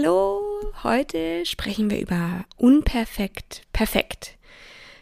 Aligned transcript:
Hallo. 0.00 0.40
Heute 0.84 1.44
sprechen 1.44 1.90
wir 1.90 2.00
über 2.00 2.44
unperfekt, 2.56 3.62
perfekt. 3.72 4.38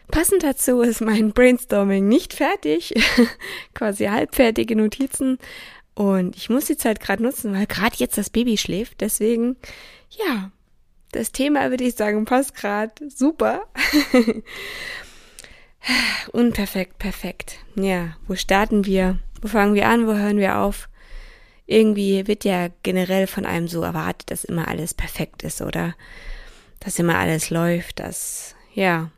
Passend 0.07 0.41
dazu 0.41 0.81
ist 0.81 1.01
mein 1.01 1.33
Brainstorming 1.33 2.07
nicht 2.07 2.33
fertig, 2.33 2.95
quasi 3.75 4.05
halbfertige 4.05 4.75
Notizen 4.75 5.37
und 5.93 6.35
ich 6.35 6.49
muss 6.49 6.65
die 6.65 6.77
Zeit 6.77 6.99
gerade 6.99 7.21
nutzen, 7.21 7.53
weil 7.53 7.67
gerade 7.67 7.95
jetzt 7.97 8.17
das 8.17 8.31
Baby 8.31 8.57
schläft. 8.57 9.01
Deswegen, 9.01 9.55
ja, 10.09 10.49
das 11.11 11.31
Thema 11.31 11.69
würde 11.69 11.83
ich 11.83 11.93
sagen, 11.93 12.25
passt 12.25 12.55
gerade 12.55 13.07
super. 13.07 13.67
Unperfekt, 16.31 16.97
perfekt. 16.97 17.59
Ja, 17.75 18.17
wo 18.27 18.33
starten 18.33 18.87
wir? 18.87 19.19
Wo 19.43 19.47
fangen 19.47 19.75
wir 19.75 19.89
an? 19.89 20.07
Wo 20.07 20.15
hören 20.15 20.39
wir 20.39 20.57
auf? 20.57 20.89
Irgendwie 21.67 22.27
wird 22.27 22.45
ja 22.45 22.69
generell 22.81 23.27
von 23.27 23.45
einem 23.45 23.67
so 23.67 23.81
erwartet, 23.83 24.31
dass 24.31 24.45
immer 24.45 24.67
alles 24.67 24.93
perfekt 24.93 25.43
ist, 25.43 25.61
oder? 25.61 25.95
Dass 26.79 26.97
immer 26.97 27.17
alles 27.17 27.49
läuft, 27.49 27.99
dass, 27.99 28.55
ja, 28.73 29.11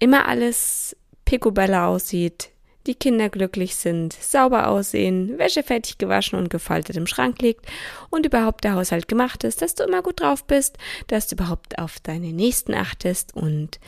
immer 0.00 0.26
alles 0.26 0.96
picobella 1.24 1.86
aussieht, 1.86 2.51
die 2.86 2.94
Kinder 2.94 3.28
glücklich 3.28 3.76
sind, 3.76 4.12
sauber 4.12 4.68
aussehen, 4.68 5.38
Wäsche 5.38 5.62
fertig 5.62 5.98
gewaschen 5.98 6.38
und 6.38 6.50
gefaltet 6.50 6.96
im 6.96 7.06
Schrank 7.06 7.40
liegt 7.40 7.66
und 8.10 8.26
überhaupt 8.26 8.64
der 8.64 8.74
Haushalt 8.74 9.08
gemacht 9.08 9.44
ist, 9.44 9.62
dass 9.62 9.74
du 9.74 9.84
immer 9.84 10.02
gut 10.02 10.20
drauf 10.20 10.44
bist, 10.44 10.78
dass 11.06 11.28
du 11.28 11.36
überhaupt 11.36 11.78
auf 11.78 12.00
deine 12.00 12.32
Nächsten 12.32 12.74
achtest 12.74 13.34
und 13.34 13.78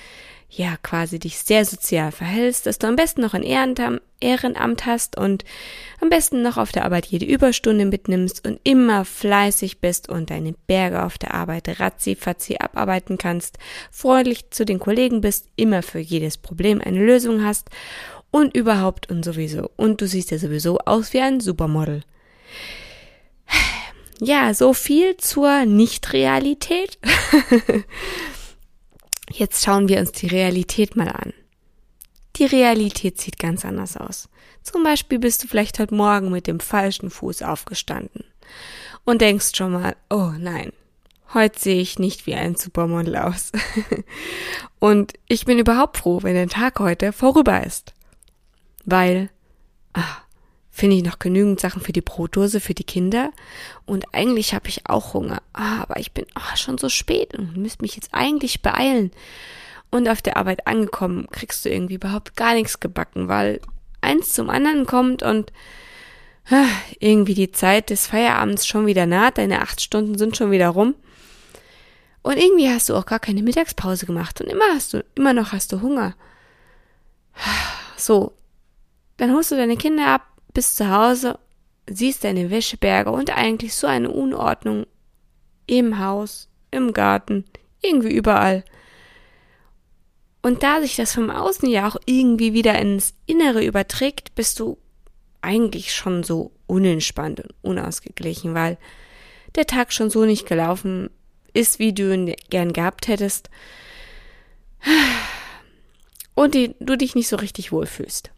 ja, 0.57 0.77
quasi 0.83 1.19
dich 1.19 1.39
sehr 1.39 1.65
sozial 1.65 2.13
verhältst, 2.13 2.67
dass 2.67 2.79
du 2.79 2.87
am 2.87 2.95
besten 2.95 3.23
noch 3.23 3.35
ein 3.35 3.43
Ehrenamt 4.21 4.87
hast 4.87 5.17
und 5.17 5.45
am 6.01 6.11
besten 6.11 6.43
noch 6.43 6.59
auf 6.59 6.71
der 6.71 6.85
Arbeit 6.85 7.07
jede 7.07 7.27
Überstunde 7.27 7.85
mitnimmst 7.85 8.47
und 8.47 8.61
immer 8.63 9.05
fleißig 9.05 9.81
bist 9.81 10.09
und 10.09 10.31
deine 10.31 10.55
Berge 10.69 11.03
auf 11.03 11.19
der 11.19 11.35
Arbeit 11.35 11.81
ratzi-fatzi 11.81 12.59
abarbeiten 12.61 13.19
kannst, 13.19 13.59
freundlich 13.91 14.51
zu 14.51 14.65
den 14.65 14.79
Kollegen 14.79 15.21
bist, 15.21 15.49
immer 15.57 15.83
für 15.83 15.99
jedes 15.99 16.39
Problem 16.39 16.81
eine 16.81 17.05
Lösung 17.05 17.45
hast 17.45 17.71
und 18.35 18.57
überhaupt 18.57 19.09
und 19.11 19.25
sowieso. 19.25 19.71
Und 19.77 20.01
du 20.01 20.09
siehst 20.09 20.33
ja 20.33 20.39
sowieso 20.39 20.79
aus 20.79 21.13
wie 21.13 21.21
ein 21.21 21.39
Supermodel. 21.39 22.03
Ja, 24.19 24.53
so 24.55 24.75
viel 24.75 25.17
zur 25.19 25.65
Nicht-Realität. 25.67 26.99
Jetzt 29.31 29.65
schauen 29.65 29.87
wir 29.87 30.01
uns 30.01 30.11
die 30.11 30.27
Realität 30.27 30.97
mal 30.97 31.11
an. 31.11 31.33
Die 32.35 32.47
Realität 32.47 33.21
sieht 33.21 33.39
ganz 33.39 33.65
anders 33.65 33.97
aus. 33.97 34.29
Zum 34.65 34.83
Beispiel 34.83 35.21
bist 35.21 35.45
du 35.45 35.47
vielleicht 35.47 35.79
heute 35.79 35.95
Morgen 35.95 36.33
mit 36.33 36.49
dem 36.49 36.59
falschen 36.59 37.11
Fuß 37.11 37.43
aufgestanden 37.43 38.25
und 39.05 39.21
denkst 39.21 39.53
schon 39.55 39.75
mal, 39.75 39.95
oh 40.11 40.33
nein, 40.37 40.73
heute 41.35 41.61
sehe 41.61 41.81
ich 41.81 42.01
nicht 42.01 42.27
wie 42.27 42.35
ein 42.35 42.57
Supermodel 42.57 43.15
aus. 43.15 43.53
und 44.81 45.13
ich 45.29 45.45
bin 45.45 45.61
überhaupt 45.61 45.99
froh, 45.99 46.25
wenn 46.25 46.35
der 46.35 46.49
Tag 46.49 46.81
heute 46.81 47.13
vorüber 47.13 47.65
ist 47.65 47.95
weil 48.85 49.31
ah, 49.93 50.03
finde 50.71 50.97
ich 50.97 51.05
noch 51.05 51.19
genügend 51.19 51.61
Sachen 51.61 51.81
für 51.81 51.93
die 51.93 52.01
Brotdose 52.01 52.61
für 52.61 52.75
die 52.75 52.85
Kinder 52.85 53.31
und 53.87 54.13
eigentlich 54.13 54.55
habe 54.55 54.69
ich 54.69 54.89
auch 54.89 55.15
Hunger, 55.15 55.43
ah, 55.53 55.83
aber 55.83 55.99
ich 55.99 56.13
bin 56.13 56.27
ah, 56.35 56.57
schon 56.57 56.79
so 56.79 56.89
spät 56.89 57.35
und 57.35 57.57
müsste 57.57 57.83
mich 57.83 57.95
jetzt 57.95 58.11
eigentlich 58.13 58.63
beeilen. 58.63 59.11
Und 59.91 60.09
auf 60.09 60.21
der 60.23 60.37
Arbeit 60.37 60.67
angekommen, 60.67 61.29
kriegst 61.31 61.65
du 61.65 61.69
irgendwie 61.69 61.95
überhaupt 61.95 62.35
gar 62.35 62.55
nichts 62.55 62.81
gebacken, 62.81 63.29
weil 63.29 63.61
eins 64.01 64.33
zum 64.33 64.51
anderen 64.51 64.87
kommt 64.87 65.23
und 65.23 65.53
ah, 66.51 66.67
irgendwie 66.99 67.35
die 67.35 67.53
Zeit 67.53 67.91
des 67.91 68.09
Feierabends 68.09 68.67
schon 68.67 68.87
wieder 68.87 69.07
naht, 69.07 69.39
deine 69.39 69.63
acht 69.63 69.81
Stunden 69.81 70.19
sind 70.19 70.37
schon 70.37 70.51
wieder 70.51 70.71
rum. 70.71 70.97
Und 72.23 72.39
irgendwie 72.39 72.69
hast 72.69 72.89
du 72.89 72.97
auch 72.97 73.07
gar 73.07 73.21
keine 73.21 73.43
Mittagspause 73.43 74.07
gemacht 74.07 74.41
und 74.41 74.49
immer 74.49 74.65
hast 74.75 74.95
du, 74.95 75.05
immer 75.15 75.33
noch 75.33 75.53
hast 75.53 75.73
du 75.73 75.83
Hunger. 75.83 76.15
So, 77.97 78.33
dann 79.17 79.33
holst 79.33 79.51
du 79.51 79.57
deine 79.57 79.77
Kinder 79.77 80.07
ab, 80.07 80.27
bist 80.53 80.77
zu 80.77 80.91
Hause, 80.91 81.39
siehst 81.89 82.25
deine 82.25 82.51
Wäscheberge 82.51 83.11
und 83.11 83.37
eigentlich 83.37 83.75
so 83.75 83.87
eine 83.87 84.11
Unordnung 84.11 84.87
im 85.67 85.99
Haus, 85.99 86.49
im 86.71 86.93
Garten, 86.93 87.45
irgendwie 87.83 88.15
überall. 88.15 88.65
Und 90.43 90.63
da 90.63 90.81
sich 90.81 90.97
das 90.97 91.15
vom 91.15 91.31
Außen 91.31 91.69
ja 91.69 91.89
auch 91.89 91.97
irgendwie 92.07 92.53
wieder 92.53 92.79
ins 92.79 93.15
Innere 93.27 93.65
überträgt, 93.65 94.35
bist 94.35 94.61
du 94.61 94.79
eigentlich 95.41 95.95
schon 95.95 96.23
so 96.23 96.53
unentspannt 96.67 97.41
und 97.41 97.55
unausgeglichen, 97.63 98.55
weil 98.55 98.79
der 99.55 99.67
Tag 99.67 99.93
schon 99.93 100.11
so 100.11 100.25
nicht 100.25 100.47
gelaufen 100.47 101.11
ist, 101.53 101.79
wie 101.79 101.93
du 101.93 102.13
ihn 102.13 102.35
gern 102.51 102.73
gehabt 102.73 103.09
hättest 103.09 103.49
und 106.35 106.55
die, 106.55 106.75
du 106.81 106.97
dich 106.97 107.15
nicht 107.15 107.29
so 107.29 107.37
richtig 107.37 107.73
wohlfühlst. 107.73 108.34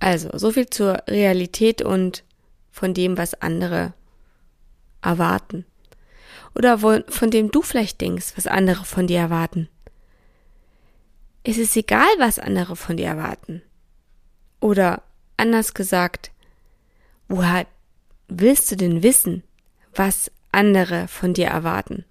Also, 0.00 0.30
so 0.34 0.52
viel 0.52 0.68
zur 0.68 1.02
Realität 1.08 1.82
und 1.82 2.24
von 2.70 2.94
dem, 2.94 3.18
was 3.18 3.40
andere 3.40 3.94
erwarten. 5.02 5.64
Oder 6.54 6.78
von 6.78 7.30
dem 7.30 7.50
du 7.50 7.62
vielleicht 7.62 8.00
denkst, 8.00 8.32
was 8.36 8.46
andere 8.46 8.84
von 8.84 9.06
dir 9.06 9.18
erwarten. 9.18 9.68
Es 11.44 11.58
ist 11.58 11.76
egal, 11.76 12.08
was 12.18 12.38
andere 12.38 12.76
von 12.76 12.96
dir 12.96 13.06
erwarten. 13.06 13.62
Oder 14.60 15.02
anders 15.36 15.74
gesagt, 15.74 16.30
woher 17.28 17.66
willst 18.28 18.70
du 18.70 18.76
denn 18.76 19.02
wissen, 19.02 19.42
was 19.94 20.30
andere 20.52 21.08
von 21.08 21.34
dir 21.34 21.46
erwarten? 21.46 22.04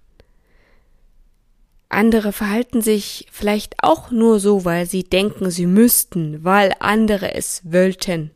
Andere 1.88 2.32
verhalten 2.32 2.82
sich 2.82 3.26
vielleicht 3.30 3.76
auch 3.82 4.10
nur 4.10 4.40
so, 4.40 4.64
weil 4.64 4.86
sie 4.86 5.04
denken, 5.04 5.50
sie 5.50 5.66
müssten, 5.66 6.44
weil 6.44 6.74
andere 6.80 7.34
es 7.34 7.62
wollten. 7.64 8.30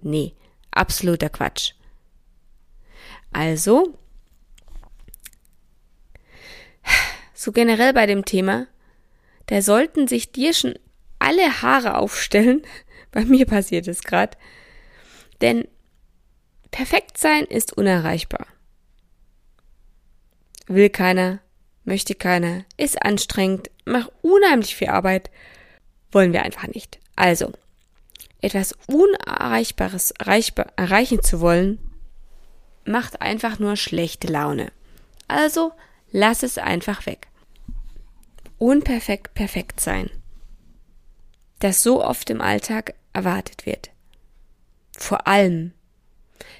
Nee, 0.00 0.34
absoluter 0.70 1.28
Quatsch. 1.28 1.72
Also, 3.32 3.98
so 7.34 7.52
generell 7.52 7.92
bei 7.92 8.06
dem 8.06 8.24
Thema, 8.24 8.66
da 9.46 9.60
sollten 9.62 10.08
sich 10.08 10.32
dir 10.32 10.54
schon 10.54 10.74
alle 11.18 11.62
Haare 11.62 11.96
aufstellen. 11.96 12.62
Bei 13.12 13.24
mir 13.24 13.46
passiert 13.46 13.88
es 13.88 14.02
gerade. 14.02 14.38
Denn 15.40 15.66
perfekt 16.70 17.18
sein 17.18 17.44
ist 17.44 17.76
unerreichbar. 17.76 18.46
Will 20.68 20.88
keiner, 20.90 21.40
möchte 21.84 22.14
keiner, 22.14 22.64
ist 22.76 23.02
anstrengend, 23.02 23.70
macht 23.84 24.10
unheimlich 24.22 24.76
viel 24.76 24.88
Arbeit, 24.88 25.30
wollen 26.12 26.32
wir 26.32 26.42
einfach 26.42 26.66
nicht. 26.68 26.98
Also, 27.16 27.52
etwas 28.40 28.74
Unerreichbares 28.86 30.12
erreichen 30.12 31.22
zu 31.22 31.40
wollen, 31.40 31.78
macht 32.84 33.20
einfach 33.20 33.58
nur 33.58 33.76
schlechte 33.76 34.28
Laune. 34.28 34.72
Also, 35.28 35.72
lass 36.10 36.42
es 36.42 36.58
einfach 36.58 37.06
weg. 37.06 37.28
Unperfekt 38.58 39.34
perfekt 39.34 39.80
sein. 39.80 40.10
Das 41.60 41.82
so 41.82 42.02
oft 42.02 42.30
im 42.30 42.40
Alltag 42.40 42.94
erwartet 43.12 43.66
wird. 43.66 43.90
Vor 44.96 45.26
allem, 45.26 45.72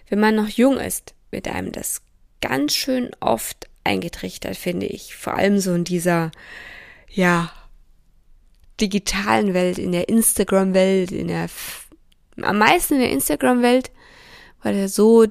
wenn 0.08 0.20
man 0.20 0.34
noch 0.34 0.48
jung 0.48 0.78
ist, 0.78 1.14
wird 1.30 1.48
einem 1.48 1.72
das 1.72 2.02
ganz 2.40 2.74
schön 2.74 3.10
oft 3.20 3.69
eingetrichtert, 3.90 4.56
finde 4.56 4.86
ich. 4.86 5.14
Vor 5.16 5.34
allem 5.34 5.58
so 5.58 5.74
in 5.74 5.84
dieser, 5.84 6.30
ja, 7.08 7.50
digitalen 8.80 9.52
Welt, 9.52 9.78
in 9.78 9.92
der 9.92 10.08
Instagram-Welt, 10.08 11.12
in 11.12 11.28
der, 11.28 11.48
am 12.40 12.58
meisten 12.58 12.94
in 12.94 13.00
der 13.00 13.10
Instagram-Welt, 13.10 13.90
weil 14.62 14.76
er 14.76 14.88
so 14.88 15.26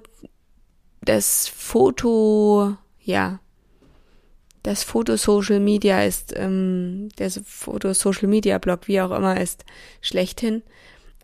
das 1.02 1.48
Foto, 1.48 2.76
ja, 3.02 3.40
das 4.64 4.84
Foto 4.84 5.16
Social 5.16 5.60
Media 5.60 6.04
ist, 6.04 6.34
ähm, 6.36 7.10
der 7.18 7.32
Foto 7.32 7.94
Social 7.94 8.28
Media 8.28 8.58
Blog, 8.58 8.88
wie 8.88 9.02
auch 9.02 9.12
immer, 9.12 9.40
ist 9.40 9.66
schlechthin. 10.02 10.64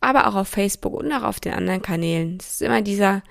aber 0.02 0.28
auch 0.28 0.36
auf 0.36 0.48
Facebook 0.48 0.94
und 0.94 1.12
auch 1.12 1.24
auf 1.24 1.40
den 1.40 1.54
anderen 1.54 1.82
Kanälen. 1.82 2.38
Es 2.40 2.56
ist 2.56 2.62
immer 2.62 2.82
dieser 2.82 3.24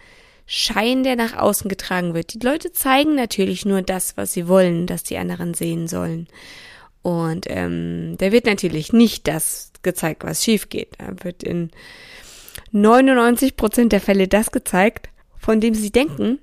Schein, 0.47 1.05
der 1.05 1.17
nach 1.17 1.37
außen 1.37 1.69
getragen 1.69 2.15
wird. 2.15 2.35
Die 2.35 2.47
Leute 2.47 2.73
zeigen 2.73 3.15
natürlich 3.15 3.65
nur 3.65 3.83
das, 3.83 4.17
was 4.17 4.33
sie 4.33 4.47
wollen, 4.47 4.87
dass 4.87 5.03
die 5.03 5.17
anderen 5.17 5.55
sehen 5.55 5.89
sollen. 5.89 6.29
Und 7.03 7.47
ähm, 7.49 8.17
da 8.19 8.33
wird 8.33 8.47
natürlich 8.47 8.93
nicht 8.93 9.27
das 9.29 9.73
gezeigt, 9.83 10.25
was 10.25 10.45
schief 10.45 10.69
geht. 10.69 10.95
Da 10.99 11.13
wird 11.23 11.43
in 11.43 11.71
99 12.73 13.57
Prozent 13.57 13.93
der 13.93 14.01
Fälle 14.01 14.29
das 14.29 14.51
gezeigt, 14.51 15.09
von 15.39 15.61
dem 15.61 15.75
sie 15.75 15.91
denken, 15.91 16.39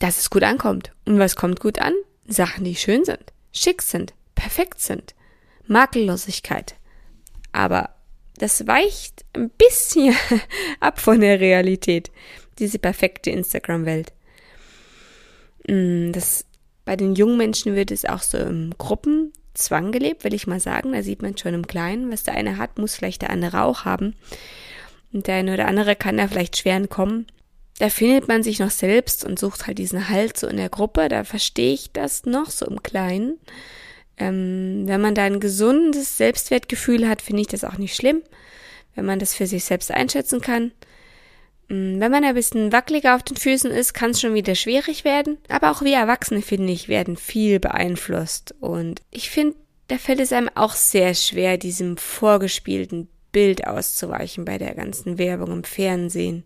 dass 0.00 0.18
es 0.18 0.30
gut 0.30 0.42
ankommt. 0.42 0.92
Und 1.04 1.18
was 1.18 1.36
kommt 1.36 1.60
gut 1.60 1.78
an? 1.78 1.94
Sachen, 2.26 2.64
die 2.64 2.74
schön 2.74 3.04
sind, 3.04 3.32
schick 3.52 3.82
sind, 3.82 4.14
perfekt 4.34 4.80
sind, 4.80 5.14
Makellosigkeit. 5.66 6.76
Aber 7.52 7.90
das 8.36 8.66
weicht 8.66 9.24
ein 9.34 9.50
bisschen 9.50 10.16
ab 10.80 11.00
von 11.00 11.20
der 11.20 11.40
Realität, 11.40 12.10
diese 12.58 12.78
perfekte 12.78 13.30
Instagram-Welt. 13.30 14.12
Mm, 15.68 16.12
das, 16.12 16.44
bei 16.84 16.96
den 16.96 17.14
jungen 17.14 17.36
Menschen 17.36 17.74
wird 17.74 17.90
es 17.90 18.04
auch 18.04 18.22
so 18.22 18.38
im 18.38 18.74
Gruppenzwang 18.78 19.92
gelebt, 19.92 20.24
will 20.24 20.34
ich 20.34 20.46
mal 20.46 20.60
sagen. 20.60 20.92
Da 20.92 21.02
sieht 21.02 21.22
man 21.22 21.36
schon 21.36 21.54
im 21.54 21.66
Kleinen, 21.66 22.10
was 22.10 22.24
der 22.24 22.34
eine 22.34 22.58
hat, 22.58 22.78
muss 22.78 22.94
vielleicht 22.94 23.22
der 23.22 23.30
andere 23.30 23.62
auch 23.62 23.84
haben. 23.84 24.14
Und 25.12 25.26
der 25.26 25.36
eine 25.36 25.54
oder 25.54 25.66
andere 25.66 25.96
kann 25.96 26.16
da 26.16 26.28
vielleicht 26.28 26.56
schwer 26.56 26.76
entkommen. 26.76 27.26
Da 27.78 27.88
findet 27.88 28.28
man 28.28 28.42
sich 28.42 28.60
noch 28.60 28.70
selbst 28.70 29.24
und 29.24 29.38
sucht 29.38 29.66
halt 29.66 29.78
diesen 29.78 30.08
Halt 30.08 30.38
so 30.38 30.46
in 30.46 30.56
der 30.56 30.68
Gruppe. 30.68 31.08
Da 31.08 31.24
verstehe 31.24 31.74
ich 31.74 31.92
das 31.92 32.24
noch 32.24 32.50
so 32.50 32.66
im 32.66 32.82
Kleinen. 32.82 33.38
Ähm, 34.16 34.84
wenn 34.86 35.00
man 35.00 35.14
da 35.14 35.24
ein 35.24 35.40
gesundes 35.40 36.16
Selbstwertgefühl 36.16 37.08
hat, 37.08 37.20
finde 37.20 37.42
ich 37.42 37.48
das 37.48 37.64
auch 37.64 37.78
nicht 37.78 37.96
schlimm, 37.96 38.22
wenn 38.94 39.04
man 39.04 39.18
das 39.18 39.34
für 39.34 39.46
sich 39.46 39.64
selbst 39.64 39.90
einschätzen 39.90 40.40
kann. 40.40 40.70
Mm, 41.68 42.00
wenn 42.00 42.10
man 42.10 42.24
ein 42.24 42.34
bisschen 42.34 42.72
wackeliger 42.72 43.14
auf 43.14 43.22
den 43.22 43.36
Füßen 43.36 43.70
ist, 43.70 43.94
kann 43.94 44.10
es 44.10 44.20
schon 44.20 44.34
wieder 44.34 44.54
schwierig 44.54 45.04
werden. 45.04 45.38
Aber 45.48 45.70
auch 45.70 45.82
wir 45.82 45.96
Erwachsene, 45.96 46.42
finde 46.42 46.72
ich, 46.72 46.88
werden 46.88 47.16
viel 47.16 47.60
beeinflusst. 47.60 48.54
Und 48.60 49.02
ich 49.10 49.30
finde, 49.30 49.56
da 49.88 49.98
fällt 49.98 50.20
es 50.20 50.32
einem 50.32 50.50
auch 50.54 50.74
sehr 50.74 51.14
schwer, 51.14 51.58
diesem 51.58 51.96
vorgespielten 51.96 53.08
Bild 53.32 53.66
auszuweichen 53.66 54.44
bei 54.44 54.58
der 54.58 54.74
ganzen 54.74 55.18
Werbung 55.18 55.52
im 55.52 55.64
Fernsehen, 55.64 56.44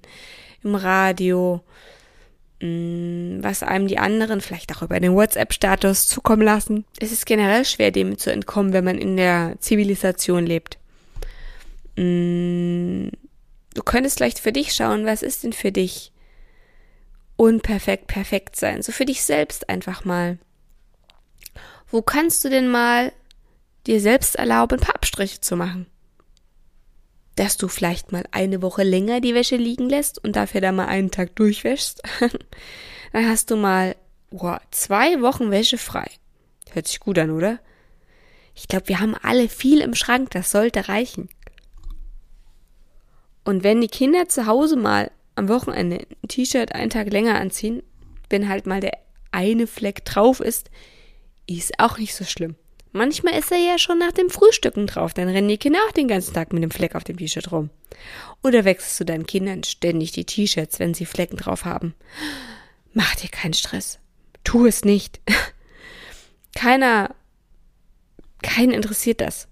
im 0.63 0.75
Radio, 0.75 1.63
Mm, 2.61 3.39
was 3.41 3.63
einem 3.63 3.87
die 3.87 3.99
anderen 3.99 4.41
vielleicht 4.41 4.75
auch 4.75 4.83
über 4.83 4.99
den 4.99 5.15
WhatsApp-Status 5.15 6.09
zukommen 6.09 6.43
lassen. 6.43 6.85
Es 6.99 7.13
ist 7.13 7.25
generell 7.25 7.65
schwer, 7.65 7.93
dem 7.93 8.19
zu 8.19 8.33
entkommen, 8.33 8.73
wenn 8.73 8.85
man 8.85 8.99
in 8.99 9.17
der 9.17 9.55
Zivilisation 9.61 10.45
lebt. 10.45 10.79
Du 13.79 13.85
könntest 13.85 14.19
vielleicht 14.19 14.41
für 14.41 14.51
dich 14.51 14.73
schauen, 14.73 15.07
was 15.07 15.23
ist 15.23 15.45
denn 15.45 15.53
für 15.53 15.71
dich 15.71 16.11
unperfekt 17.37 18.09
perfekt 18.09 18.57
sein? 18.57 18.83
So 18.83 18.91
für 18.91 19.05
dich 19.05 19.23
selbst 19.23 19.69
einfach 19.69 20.05
mal. 20.05 20.39
Wo 21.89 22.03
kannst 22.03 22.45
du 22.45 22.49
denn 22.49 22.69
mal 22.69 23.13
dir 23.87 24.01
selbst 24.01 24.35
erlauben, 24.35 24.81
ein 24.81 24.85
paar 24.85 24.97
Abstriche 24.97 25.41
zu 25.41 25.55
machen? 25.55 25.87
dass 27.37 27.57
du 27.57 27.69
vielleicht 27.69 28.11
mal 28.11 28.25
eine 28.33 28.63
Woche 28.63 28.83
länger 28.83 29.21
die 29.21 29.33
Wäsche 29.33 29.55
liegen 29.55 29.89
lässt 29.89 30.19
und 30.25 30.35
dafür 30.35 30.61
dann 30.61 30.75
mal 30.75 30.87
einen 30.87 31.13
Tag 31.13 31.37
durchwäschst. 31.37 32.03
dann 33.13 33.29
hast 33.29 33.53
du 33.53 33.57
mal 33.57 33.95
boah, 34.31 34.61
zwei 34.73 35.23
Wochen 35.23 35.53
Wäsche 35.53 35.79
frei. 35.79 36.11
Hört 36.73 36.89
sich 36.89 36.99
gut 36.99 37.17
an, 37.17 37.31
oder? 37.31 37.61
Ich 38.57 38.67
glaube, 38.67 38.89
wir 38.89 38.99
haben 38.99 39.15
alle 39.15 39.49
viel 39.49 39.83
im 39.83 39.95
Schrank, 39.95 40.33
das 40.33 40.51
sollte 40.51 40.89
reichen. 40.89 41.29
Und 43.49 43.65
wenn 43.65 43.81
die 43.81 43.89
Kinder 43.89 44.29
zu 44.29 44.45
Hause 44.45 44.77
mal 44.77 45.11
am 45.35 45.49
Wochenende 45.49 46.07
ein 46.23 46.29
T-Shirt 46.29 46.75
einen 46.75 46.91
Tag 46.91 47.11
länger 47.11 47.41
anziehen, 47.41 47.83
wenn 48.29 48.47
halt 48.47 48.67
mal 48.67 48.83
der 48.83 48.99
eine 49.31 49.67
Fleck 49.67 50.05
drauf 50.05 50.41
ist, 50.41 50.69
ist 51.47 51.81
auch 51.81 51.97
nicht 51.97 52.15
so 52.15 52.27
schlimm. 52.27 52.57
Manchmal 52.93 53.39
ist 53.39 53.51
er 53.51 53.57
ja 53.57 53.79
schon 53.79 53.99
nach 53.99 54.13
dem 54.13 54.29
Frühstücken 54.29 54.87
drauf, 54.87 55.15
dann 55.15 55.31
rennen 55.31 55.49
die 55.49 55.57
Kinder 55.57 55.79
auch 55.89 55.93
den 55.93 56.09
ganzen 56.09 56.35
Tag 56.35 56.53
mit 56.53 56.63
dem 56.63 56.71
Fleck 56.71 56.95
auf 56.95 57.05
dem 57.05 57.17
T-Shirt 57.17 57.51
rum. 57.51 57.71
Oder 58.45 58.67
wechselst 58.67 59.01
du 59.01 59.05
deinen 59.05 59.27
Kindern 59.27 59.65
ständig 59.65 60.13
die 60.13 60.27
T-Shirts, 60.27 60.79
wenn 60.79 60.93
sie 60.93 61.07
Flecken 61.07 61.39
drauf 61.39 61.65
haben. 61.65 61.95
Mach 62.93 63.15
dir 63.15 63.31
keinen 63.31 63.55
Stress. 63.55 63.99
Tu 64.45 64.67
es 64.67 64.85
nicht. 64.85 65.23
Keiner, 66.55 67.15
keinen 68.43 68.73
interessiert 68.73 69.23
das. 69.23 69.48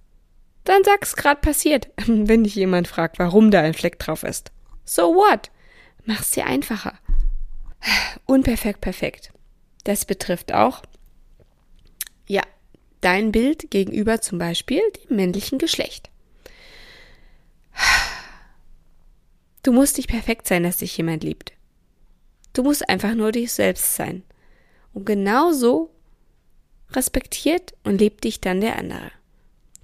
Dann 0.67 0.83
sag's 0.85 1.15
grad 1.17 1.41
passiert, 1.41 1.89
wenn 2.07 2.45
dich 2.45 2.55
jemand 2.55 2.89
fragt, 2.89 3.19
warum 3.19 3.51
da 3.51 3.63
ein 3.63 3.73
Fleck 3.73 3.99
drauf 3.99 4.23
ist. 4.23 4.53
So 4.85 5.15
what? 5.15 5.51
Mach's 6.05 6.33
dir 6.33 6.45
einfacher. 6.45 6.99
Unperfekt 8.27 8.83
perfekt. 8.83 9.33
Das 9.85 10.05
betrifft 10.05 10.53
auch, 10.53 10.83
ja, 12.27 12.43
dein 13.01 13.31
Bild 13.31 13.71
gegenüber 13.71 14.21
zum 14.21 14.39
Beispiel 14.39 14.83
dem 15.09 15.17
männlichen 15.17 15.59
Geschlecht. 15.59 16.11
Du 19.63 19.73
musst 19.73 19.97
nicht 19.97 20.09
perfekt 20.09 20.47
sein, 20.47 20.63
dass 20.63 20.77
dich 20.77 20.97
jemand 20.97 21.25
liebt. 21.25 21.53
Du 22.53 22.63
musst 22.63 22.89
einfach 22.89 23.17
nur 23.17 23.33
dich 23.33 23.51
selbst 23.51 23.97
sein. 23.97 24.23
Und 24.95 25.07
genauso 25.07 25.91
respektiert 26.93 27.75
und 27.83 27.99
lebt 28.01 28.23
dich 28.23 28.41
dann 28.41 28.61
der 28.61 28.79
andere. 28.79 29.11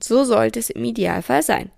So 0.02 0.24
sollte 0.24 0.58
es 0.58 0.70
im 0.70 0.84
Idealfall 0.84 1.42
sein. 1.42 1.70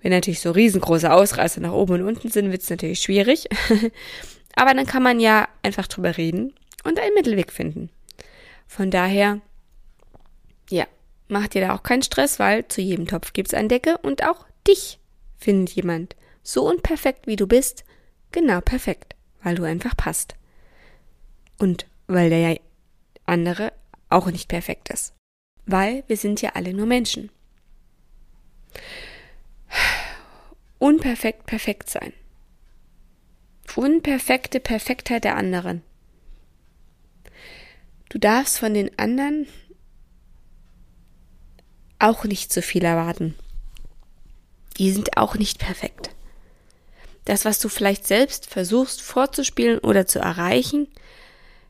Wenn 0.00 0.12
natürlich 0.12 0.40
so 0.40 0.50
riesengroße 0.50 1.12
Ausreißer 1.12 1.60
nach 1.60 1.72
oben 1.72 1.94
und 1.94 2.02
unten 2.02 2.30
sind, 2.30 2.50
wird 2.50 2.62
es 2.62 2.70
natürlich 2.70 3.00
schwierig. 3.00 3.48
Aber 4.54 4.74
dann 4.74 4.86
kann 4.86 5.02
man 5.02 5.20
ja 5.20 5.48
einfach 5.62 5.86
drüber 5.86 6.16
reden 6.16 6.54
und 6.84 6.98
einen 6.98 7.14
Mittelweg 7.14 7.52
finden. 7.52 7.90
Von 8.66 8.90
daher 8.90 9.40
ja, 10.70 10.86
mach 11.28 11.48
dir 11.48 11.60
da 11.60 11.74
auch 11.74 11.82
keinen 11.82 12.02
Stress, 12.02 12.38
weil 12.38 12.66
zu 12.68 12.80
jedem 12.80 13.06
Topf 13.06 13.32
gibt's 13.32 13.54
eine 13.54 13.68
Decke 13.68 13.98
und 13.98 14.24
auch 14.24 14.46
dich 14.66 14.98
findet 15.36 15.74
jemand. 15.74 16.16
So 16.42 16.68
unperfekt 16.68 17.26
wie 17.26 17.36
du 17.36 17.46
bist, 17.46 17.84
genau 18.32 18.60
perfekt, 18.60 19.14
weil 19.42 19.54
du 19.54 19.64
einfach 19.64 19.96
passt. 19.96 20.34
Und 21.58 21.86
weil 22.06 22.30
der 22.30 22.58
andere 23.26 23.72
auch 24.08 24.26
nicht 24.30 24.48
perfekt 24.48 24.88
ist. 24.90 25.17
Weil 25.68 26.02
wir 26.06 26.16
sind 26.16 26.40
ja 26.40 26.52
alle 26.54 26.72
nur 26.72 26.86
Menschen. 26.86 27.30
Unperfekt 30.78 31.44
perfekt 31.44 31.90
sein. 31.90 32.14
Unperfekte 33.76 34.60
Perfektheit 34.60 35.24
der 35.24 35.36
anderen. 35.36 35.82
Du 38.08 38.18
darfst 38.18 38.58
von 38.58 38.72
den 38.72 38.98
anderen 38.98 39.46
auch 41.98 42.24
nicht 42.24 42.50
zu 42.50 42.62
viel 42.62 42.84
erwarten. 42.84 43.34
Die 44.78 44.90
sind 44.90 45.18
auch 45.18 45.34
nicht 45.34 45.58
perfekt. 45.58 46.10
Das, 47.26 47.44
was 47.44 47.58
du 47.58 47.68
vielleicht 47.68 48.06
selbst 48.06 48.46
versuchst 48.46 49.02
vorzuspielen 49.02 49.80
oder 49.80 50.06
zu 50.06 50.18
erreichen, 50.18 50.88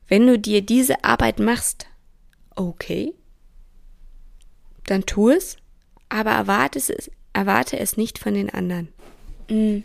wenn 0.07 0.25
du 0.25 0.39
dir 0.39 0.63
diese 0.63 1.03
Arbeit 1.03 1.41
machst, 1.41 1.87
okay, 2.55 3.13
dann 4.91 5.07
tu 5.07 5.31
es, 5.31 5.57
aber 6.09 6.31
erwarte 6.31 6.79
es, 6.79 7.11
erwarte 7.33 7.79
es 7.79 7.97
nicht 7.97 8.19
von 8.19 8.35
den 8.35 8.51
anderen. 8.51 8.89
Mm. 9.49 9.83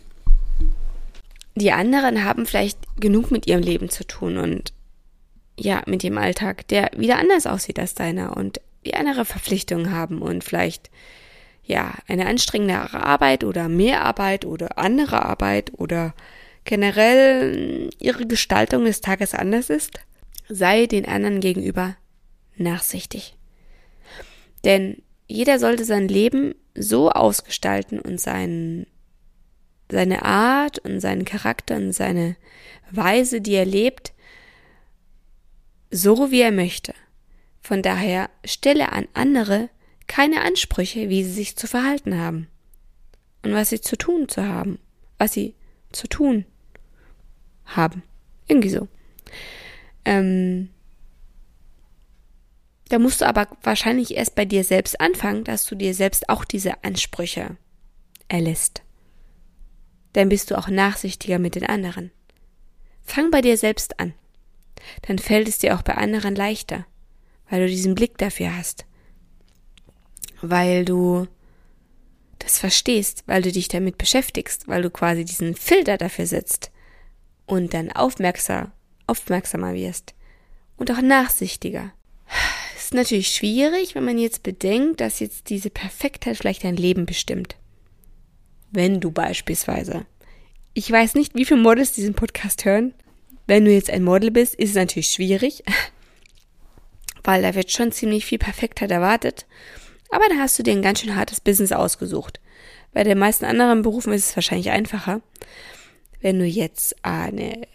Die 1.56 1.72
anderen 1.72 2.24
haben 2.24 2.46
vielleicht 2.46 2.78
genug 2.98 3.30
mit 3.30 3.46
ihrem 3.46 3.62
Leben 3.62 3.88
zu 3.88 4.04
tun 4.04 4.38
und 4.38 4.72
ja, 5.56 5.82
mit 5.86 6.02
dem 6.02 6.18
Alltag, 6.18 6.66
der 6.68 6.90
wieder 6.96 7.18
anders 7.18 7.46
aussieht 7.46 7.78
als 7.78 7.94
deiner 7.94 8.36
und 8.36 8.60
die 8.84 8.94
andere 8.94 9.24
Verpflichtungen 9.24 9.92
haben 9.92 10.20
und 10.20 10.42
vielleicht 10.42 10.90
ja 11.64 11.94
eine 12.08 12.26
anstrengendere 12.26 13.04
Arbeit 13.04 13.44
oder 13.44 13.68
mehr 13.68 14.04
Arbeit 14.04 14.44
oder 14.44 14.78
andere 14.78 15.24
Arbeit 15.24 15.72
oder 15.76 16.14
generell 16.64 17.90
ihre 17.98 18.26
Gestaltung 18.26 18.84
des 18.84 19.00
Tages 19.00 19.34
anders 19.34 19.70
ist, 19.70 20.00
sei 20.48 20.86
den 20.86 21.06
anderen 21.06 21.40
gegenüber 21.40 21.96
nachsichtig. 22.56 23.36
Denn 24.64 25.02
jeder 25.26 25.58
sollte 25.58 25.84
sein 25.84 26.08
Leben 26.08 26.54
so 26.74 27.10
ausgestalten 27.10 28.00
und 28.00 28.20
sein, 28.20 28.86
seine 29.90 30.24
Art 30.24 30.78
und 30.80 31.00
seinen 31.00 31.24
Charakter 31.24 31.76
und 31.76 31.92
seine 31.92 32.36
Weise, 32.90 33.40
die 33.40 33.52
er 33.52 33.66
lebt, 33.66 34.12
so 35.90 36.30
wie 36.30 36.40
er 36.40 36.52
möchte. 36.52 36.94
Von 37.60 37.82
daher 37.82 38.28
stelle 38.44 38.92
an 38.92 39.06
andere 39.14 39.70
keine 40.06 40.42
Ansprüche, 40.42 41.08
wie 41.08 41.24
sie 41.24 41.32
sich 41.32 41.56
zu 41.56 41.66
verhalten 41.66 42.18
haben 42.18 42.48
und 43.42 43.52
was 43.54 43.70
sie 43.70 43.80
zu 43.80 43.96
tun 43.96 44.28
zu 44.28 44.44
haben, 44.44 44.78
was 45.18 45.32
sie 45.32 45.54
zu 45.92 46.08
tun 46.08 46.44
haben. 47.64 48.02
Irgendwie 48.48 48.70
so. 48.70 48.88
Ähm, 50.04 50.70
da 52.94 53.00
musst 53.00 53.22
du 53.22 53.26
aber 53.26 53.48
wahrscheinlich 53.64 54.14
erst 54.14 54.36
bei 54.36 54.44
dir 54.44 54.62
selbst 54.62 55.00
anfangen, 55.00 55.42
dass 55.42 55.66
du 55.66 55.74
dir 55.74 55.94
selbst 55.94 56.28
auch 56.28 56.44
diese 56.44 56.84
Ansprüche 56.84 57.56
erlässt. 58.28 58.84
dann 60.12 60.28
bist 60.28 60.52
du 60.52 60.56
auch 60.56 60.68
nachsichtiger 60.68 61.40
mit 61.40 61.56
den 61.56 61.66
anderen. 61.66 62.12
Fang 63.02 63.32
bei 63.32 63.40
dir 63.40 63.56
selbst 63.56 63.98
an. 63.98 64.14
Dann 65.02 65.18
fällt 65.18 65.48
es 65.48 65.58
dir 65.58 65.74
auch 65.74 65.82
bei 65.82 65.96
anderen 65.96 66.36
leichter, 66.36 66.86
weil 67.50 67.62
du 67.62 67.66
diesen 67.66 67.96
Blick 67.96 68.16
dafür 68.16 68.56
hast. 68.56 68.86
Weil 70.40 70.84
du 70.84 71.26
das 72.38 72.60
verstehst, 72.60 73.24
weil 73.26 73.42
du 73.42 73.50
dich 73.50 73.66
damit 73.66 73.98
beschäftigst, 73.98 74.68
weil 74.68 74.82
du 74.82 74.90
quasi 74.90 75.24
diesen 75.24 75.56
Filter 75.56 75.98
dafür 75.98 76.26
setzt 76.26 76.70
und 77.46 77.74
dann 77.74 77.90
aufmerksam, 77.90 78.70
aufmerksamer 79.08 79.74
wirst 79.74 80.14
und 80.76 80.92
auch 80.92 81.02
nachsichtiger. 81.02 81.92
Ist 82.84 82.92
natürlich 82.92 83.28
schwierig, 83.28 83.94
wenn 83.94 84.04
man 84.04 84.18
jetzt 84.18 84.42
bedenkt, 84.42 85.00
dass 85.00 85.18
jetzt 85.18 85.48
diese 85.48 85.70
Perfektheit 85.70 86.36
vielleicht 86.36 86.64
dein 86.64 86.76
Leben 86.76 87.06
bestimmt. 87.06 87.56
Wenn 88.72 89.00
du 89.00 89.10
beispielsweise, 89.10 90.04
ich 90.74 90.92
weiß 90.92 91.14
nicht, 91.14 91.34
wie 91.34 91.46
viele 91.46 91.62
Models 91.62 91.92
diesen 91.92 92.12
Podcast 92.12 92.66
hören. 92.66 92.92
Wenn 93.46 93.64
du 93.64 93.72
jetzt 93.72 93.88
ein 93.88 94.04
Model 94.04 94.30
bist, 94.30 94.54
ist 94.56 94.70
es 94.70 94.76
natürlich 94.76 95.06
schwierig, 95.06 95.64
weil 97.24 97.40
da 97.40 97.54
wird 97.54 97.72
schon 97.72 97.90
ziemlich 97.90 98.26
viel 98.26 98.38
Perfektheit 98.38 98.90
erwartet. 98.90 99.46
Aber 100.10 100.28
dann 100.28 100.38
hast 100.38 100.58
du 100.58 100.62
dir 100.62 100.72
ein 100.72 100.82
ganz 100.82 101.00
schön 101.00 101.16
hartes 101.16 101.40
Business 101.40 101.72
ausgesucht. 101.72 102.38
Bei 102.92 103.02
den 103.02 103.16
meisten 103.16 103.46
anderen 103.46 103.80
Berufen 103.80 104.12
ist 104.12 104.28
es 104.28 104.36
wahrscheinlich 104.36 104.68
einfacher. 104.68 105.22
Wenn 106.20 106.38
du 106.38 106.44
jetzt 106.44 107.02
eine 107.02 107.66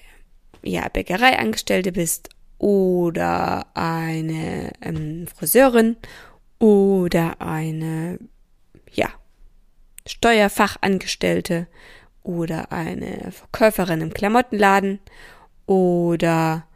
ja, 0.62 0.88
Bäckereiangestellte 0.88 1.92
bist 1.92 2.30
oder 2.60 3.66
eine 3.74 4.72
ähm, 4.82 5.26
Friseurin 5.28 5.98
oder 6.60 7.42
eine 7.42 8.20
ja, 8.92 9.10
Steuerfachangestellte 10.06 11.68
oder 12.22 12.72
eine 12.72 13.32
Verkäuferin 13.32 14.02
im 14.02 14.14
Klamottenladen 14.14 15.00
oder 15.66 16.68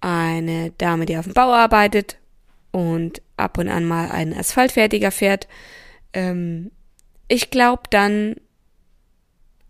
eine 0.00 0.70
Dame, 0.78 1.04
die 1.04 1.16
auf 1.16 1.24
dem 1.24 1.34
Bau 1.34 1.52
arbeitet 1.52 2.18
und 2.70 3.20
ab 3.36 3.58
und 3.58 3.68
an 3.68 3.84
mal 3.84 4.10
einen 4.10 4.34
Asphaltfertiger 4.34 5.10
fährt. 5.10 5.48
Ähm, 6.12 6.70
ich 7.26 7.50
glaube, 7.50 7.82
dann 7.90 8.36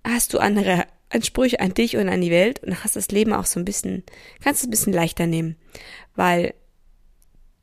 hast 0.04 0.34
du 0.34 0.38
andere 0.38 0.84
Ansprüche 1.10 1.60
an 1.60 1.74
dich 1.74 1.96
und 1.96 2.08
an 2.08 2.20
die 2.20 2.30
Welt 2.30 2.62
und 2.62 2.84
hast 2.84 2.96
das 2.96 3.08
Leben 3.08 3.32
auch 3.32 3.46
so 3.46 3.58
ein 3.58 3.64
bisschen, 3.64 4.02
kannst 4.42 4.62
es 4.62 4.66
ein 4.66 4.70
bisschen 4.70 4.92
leichter 4.92 5.26
nehmen, 5.26 5.56
weil 6.14 6.54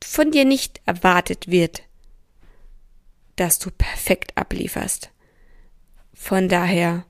von 0.02 0.30
dir 0.30 0.44
nicht 0.44 0.80
erwartet 0.86 1.48
wird, 1.48 1.82
dass 3.36 3.58
du 3.58 3.70
perfekt 3.70 4.36
ablieferst. 4.36 5.10
Von 6.14 6.48
daher, 6.48 7.04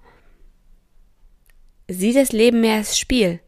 sieh 1.89 2.13
das 2.13 2.33
Leben 2.33 2.61
mehr 2.61 2.77
als 2.77 2.99
Spiel. 2.99 3.41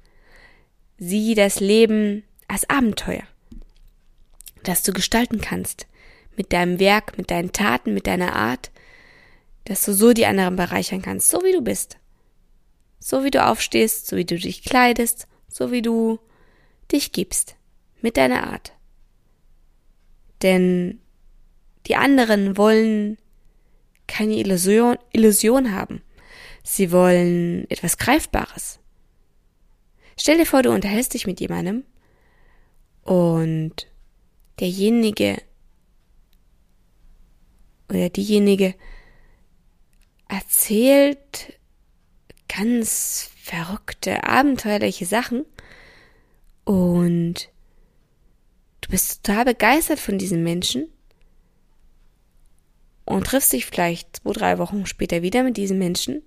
Sieh 0.98 1.34
das 1.34 1.60
Leben 1.60 2.24
als 2.46 2.68
Abenteuer, 2.70 3.24
das 4.62 4.82
du 4.82 4.92
gestalten 4.92 5.40
kannst. 5.40 5.86
Mit 6.36 6.52
deinem 6.52 6.78
Werk, 6.78 7.18
mit 7.18 7.30
deinen 7.30 7.52
Taten, 7.52 7.94
mit 7.94 8.06
deiner 8.06 8.34
Art, 8.34 8.70
dass 9.64 9.84
du 9.84 9.92
so 9.92 10.12
die 10.12 10.26
anderen 10.26 10.56
bereichern 10.56 11.02
kannst, 11.02 11.28
so 11.28 11.42
wie 11.42 11.52
du 11.52 11.60
bist. 11.60 11.97
So 12.98 13.24
wie 13.24 13.30
du 13.30 13.44
aufstehst, 13.44 14.06
so 14.06 14.16
wie 14.16 14.24
du 14.24 14.36
dich 14.36 14.64
kleidest, 14.64 15.28
so 15.48 15.70
wie 15.70 15.82
du 15.82 16.18
dich 16.90 17.12
gibst. 17.12 17.56
Mit 18.00 18.16
deiner 18.16 18.46
Art. 18.48 18.72
Denn 20.42 21.00
die 21.86 21.96
anderen 21.96 22.56
wollen 22.56 23.18
keine 24.06 24.34
Illusion, 24.34 24.96
Illusion 25.12 25.72
haben. 25.72 26.02
Sie 26.62 26.92
wollen 26.92 27.68
etwas 27.70 27.98
Greifbares. 27.98 28.78
Stell 30.18 30.36
dir 30.36 30.46
vor, 30.46 30.62
du 30.62 30.70
unterhältst 30.70 31.14
dich 31.14 31.26
mit 31.26 31.40
jemandem 31.40 31.84
und 33.02 33.86
derjenige 34.60 35.40
oder 37.88 38.10
diejenige 38.10 38.74
erzählt 40.28 41.57
ganz 42.48 43.30
verrückte, 43.42 44.24
abenteuerliche 44.24 45.06
Sachen. 45.06 45.44
Und 46.64 47.48
du 48.80 48.90
bist 48.90 49.24
total 49.24 49.44
begeistert 49.46 49.98
von 49.98 50.18
diesem 50.18 50.42
Menschen. 50.42 50.88
Und 53.04 53.26
triffst 53.26 53.52
dich 53.52 53.64
vielleicht 53.64 54.16
zwei, 54.16 54.32
drei 54.32 54.58
Wochen 54.58 54.84
später 54.84 55.22
wieder 55.22 55.42
mit 55.42 55.56
diesem 55.56 55.78
Menschen. 55.78 56.22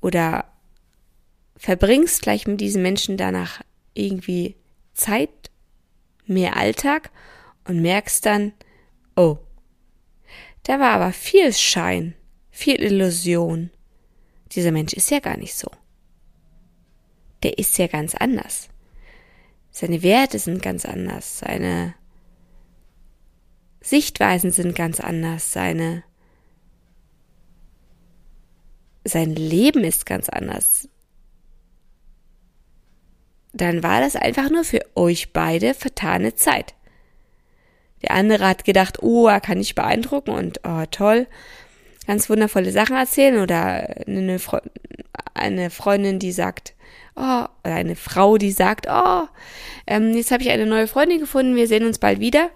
Oder 0.00 0.44
verbringst 1.56 2.22
gleich 2.22 2.46
mit 2.46 2.60
diesem 2.60 2.82
Menschen 2.82 3.16
danach 3.16 3.62
irgendwie 3.94 4.56
Zeit, 4.92 5.50
mehr 6.26 6.56
Alltag 6.56 7.10
und 7.64 7.80
merkst 7.80 8.26
dann, 8.26 8.52
oh, 9.16 9.38
da 10.64 10.80
war 10.80 10.90
aber 10.92 11.12
viel 11.12 11.52
Schein, 11.52 12.14
viel 12.50 12.80
Illusion. 12.80 13.70
Dieser 14.54 14.72
Mensch 14.72 14.92
ist 14.92 15.10
ja 15.10 15.20
gar 15.20 15.36
nicht 15.36 15.54
so. 15.54 15.70
Der 17.42 17.58
ist 17.58 17.76
ja 17.78 17.86
ganz 17.86 18.14
anders. 18.14 18.68
Seine 19.70 20.02
Werte 20.02 20.38
sind 20.38 20.62
ganz 20.62 20.84
anders, 20.84 21.40
seine 21.40 21.94
Sichtweisen 23.80 24.52
sind 24.52 24.74
ganz 24.76 25.00
anders, 25.00 25.52
seine 25.52 26.04
sein 29.04 29.34
Leben 29.34 29.84
ist 29.84 30.06
ganz 30.06 30.28
anders. 30.28 30.88
Dann 33.52 33.82
war 33.82 34.00
das 34.00 34.16
einfach 34.16 34.50
nur 34.50 34.64
für 34.64 34.80
euch 34.94 35.32
beide 35.32 35.74
vertane 35.74 36.34
Zeit. 36.34 36.74
Der 38.02 38.12
andere 38.12 38.46
hat 38.46 38.64
gedacht, 38.64 39.02
oh, 39.02 39.28
er 39.28 39.40
kann 39.40 39.58
dich 39.58 39.74
beeindrucken 39.74 40.30
und 40.30 40.60
oh, 40.64 40.84
toll, 40.90 41.26
ganz 42.06 42.28
wundervolle 42.28 42.72
Sachen 42.72 42.96
erzählen 42.96 43.40
oder 43.40 44.06
eine, 44.06 44.38
Fre 44.38 44.62
eine 45.34 45.70
Freundin, 45.70 46.18
die 46.18 46.32
sagt, 46.32 46.74
oh, 47.16 47.44
oder 47.64 47.74
eine 47.74 47.96
Frau, 47.96 48.38
die 48.38 48.52
sagt, 48.52 48.86
oh, 48.88 49.26
ähm, 49.86 50.14
jetzt 50.14 50.30
habe 50.30 50.42
ich 50.42 50.50
eine 50.50 50.66
neue 50.66 50.86
Freundin 50.86 51.20
gefunden, 51.20 51.56
wir 51.56 51.68
sehen 51.68 51.86
uns 51.86 51.98
bald 51.98 52.20
wieder 52.20 52.50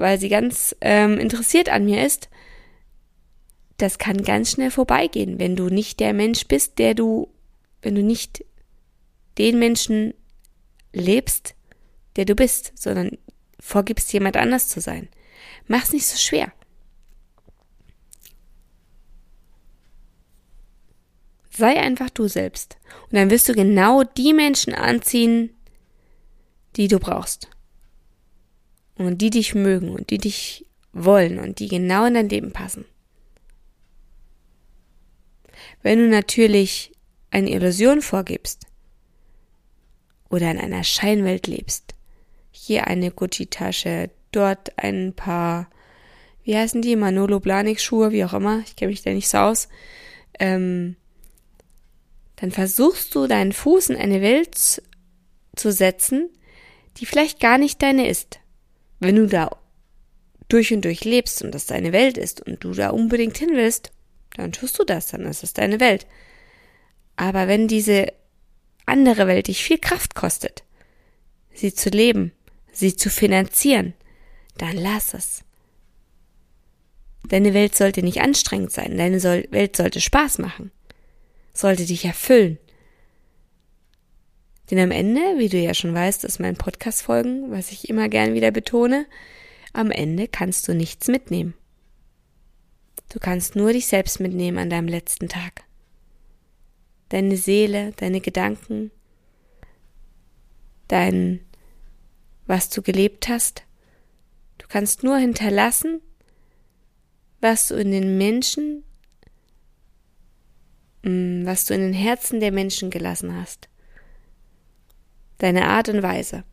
weil 0.00 0.18
sie 0.18 0.30
ganz 0.30 0.74
ähm, 0.80 1.18
interessiert 1.18 1.68
an 1.68 1.84
mir 1.84 2.04
ist, 2.04 2.30
das 3.76 3.98
kann 3.98 4.22
ganz 4.22 4.52
schnell 4.52 4.70
vorbeigehen, 4.70 5.38
wenn 5.38 5.56
du 5.56 5.68
nicht 5.68 6.00
der 6.00 6.14
Mensch 6.14 6.46
bist, 6.48 6.78
der 6.78 6.94
du, 6.94 7.28
wenn 7.82 7.94
du 7.94 8.02
nicht 8.02 8.44
den 9.38 9.58
Menschen 9.58 10.14
lebst, 10.92 11.54
der 12.16 12.24
du 12.24 12.34
bist, 12.34 12.72
sondern 12.76 13.18
vorgibst, 13.58 14.12
jemand 14.12 14.36
anders 14.36 14.68
zu 14.68 14.80
sein. 14.80 15.08
Mach's 15.66 15.92
nicht 15.92 16.06
so 16.06 16.16
schwer. 16.16 16.52
Sei 21.60 21.78
einfach 21.78 22.08
du 22.08 22.26
selbst. 22.26 22.78
Und 23.10 23.16
dann 23.16 23.28
wirst 23.28 23.46
du 23.46 23.52
genau 23.52 24.02
die 24.02 24.32
Menschen 24.32 24.72
anziehen, 24.72 25.50
die 26.76 26.88
du 26.88 26.98
brauchst 26.98 27.50
und 28.96 29.20
die 29.20 29.28
dich 29.28 29.54
mögen 29.54 29.90
und 29.90 30.08
die 30.08 30.16
dich 30.16 30.64
wollen 30.94 31.38
und 31.38 31.58
die 31.58 31.68
genau 31.68 32.06
in 32.06 32.14
dein 32.14 32.30
Leben 32.30 32.54
passen. 32.54 32.86
Wenn 35.82 35.98
du 35.98 36.08
natürlich 36.08 36.92
eine 37.30 37.50
Illusion 37.50 38.00
vorgibst 38.00 38.62
oder 40.30 40.50
in 40.50 40.58
einer 40.58 40.82
Scheinwelt 40.82 41.46
lebst, 41.46 41.94
hier 42.52 42.86
eine 42.86 43.10
Gucci-Tasche, 43.10 44.08
dort 44.32 44.78
ein 44.78 45.12
paar, 45.12 45.68
wie 46.42 46.56
heißen 46.56 46.80
die, 46.80 46.96
Manolo 46.96 47.38
Blahnik-Schuhe, 47.38 48.12
wie 48.12 48.24
auch 48.24 48.32
immer, 48.32 48.60
ich 48.60 48.76
kenne 48.76 48.92
mich 48.92 49.02
da 49.02 49.10
nicht 49.10 49.28
so 49.28 49.36
aus, 49.36 49.68
ähm, 50.38 50.96
dann 52.40 52.50
versuchst 52.50 53.14
du 53.14 53.26
deinen 53.26 53.52
Fuß 53.52 53.90
in 53.90 53.96
eine 53.96 54.22
Welt 54.22 54.82
zu 55.56 55.72
setzen, 55.72 56.30
die 56.96 57.06
vielleicht 57.06 57.38
gar 57.38 57.58
nicht 57.58 57.82
deine 57.82 58.08
ist. 58.08 58.40
Wenn 58.98 59.16
du 59.16 59.26
da 59.26 59.56
durch 60.48 60.72
und 60.72 60.84
durch 60.84 61.04
lebst 61.04 61.42
und 61.42 61.54
das 61.54 61.66
deine 61.66 61.92
Welt 61.92 62.16
ist 62.16 62.40
und 62.40 62.64
du 62.64 62.72
da 62.72 62.90
unbedingt 62.90 63.36
hin 63.36 63.50
willst, 63.52 63.92
dann 64.36 64.52
tust 64.52 64.78
du 64.78 64.84
das, 64.84 65.08
dann 65.08 65.26
ist 65.26 65.42
es 65.42 65.52
deine 65.52 65.80
Welt. 65.80 66.06
Aber 67.16 67.46
wenn 67.46 67.68
diese 67.68 68.06
andere 68.86 69.26
Welt 69.26 69.48
dich 69.48 69.62
viel 69.62 69.78
Kraft 69.78 70.14
kostet, 70.14 70.64
sie 71.52 71.74
zu 71.74 71.90
leben, 71.90 72.32
sie 72.72 72.96
zu 72.96 73.10
finanzieren, 73.10 73.92
dann 74.56 74.76
lass 74.76 75.14
es. 75.14 75.42
Deine 77.28 77.52
Welt 77.52 77.76
sollte 77.76 78.02
nicht 78.02 78.22
anstrengend 78.22 78.72
sein, 78.72 78.96
deine 78.96 79.22
Welt 79.22 79.76
sollte 79.76 80.00
Spaß 80.00 80.38
machen, 80.38 80.72
sollte 81.52 81.84
dich 81.86 82.04
erfüllen. 82.04 82.58
Denn 84.70 84.78
am 84.78 84.90
Ende, 84.92 85.20
wie 85.38 85.48
du 85.48 85.58
ja 85.58 85.74
schon 85.74 85.94
weißt, 85.94 86.24
ist 86.24 86.38
mein 86.38 86.56
Podcast 86.56 87.02
folgen, 87.02 87.50
was 87.50 87.72
ich 87.72 87.88
immer 87.88 88.08
gern 88.08 88.34
wieder 88.34 88.50
betone, 88.52 89.06
am 89.72 89.90
Ende 89.90 90.28
kannst 90.28 90.68
du 90.68 90.74
nichts 90.74 91.08
mitnehmen. 91.08 91.54
Du 93.12 93.18
kannst 93.18 93.56
nur 93.56 93.72
dich 93.72 93.88
selbst 93.88 94.20
mitnehmen 94.20 94.58
an 94.58 94.70
deinem 94.70 94.88
letzten 94.88 95.28
Tag. 95.28 95.64
deine 97.10 97.36
Seele, 97.36 97.92
deine 97.96 98.20
Gedanken, 98.20 98.90
dein, 100.88 101.40
was 102.46 102.70
du 102.70 102.82
gelebt 102.82 103.28
hast. 103.28 103.64
Du 104.58 104.66
kannst 104.68 105.02
nur 105.02 105.18
hinterlassen, 105.18 106.00
was 107.40 107.68
du 107.68 107.74
in 107.74 107.90
den 107.90 108.16
Menschen, 108.18 108.84
was 111.02 111.64
du 111.64 111.74
in 111.74 111.80
den 111.80 111.92
Herzen 111.92 112.40
der 112.40 112.52
Menschen 112.52 112.90
gelassen 112.90 113.34
hast. 113.34 113.68
Deine 115.38 115.66
Art 115.66 115.88
und 115.88 116.02
Weise. 116.02 116.44